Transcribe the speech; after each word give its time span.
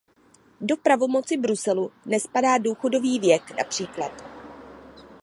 Do 0.61 0.77
pravomoci 0.77 1.37
Bruselu 1.37 1.91
nespadá 2.05 2.57
důchodový 2.57 3.19
věk, 3.19 3.51
například. 3.57 4.11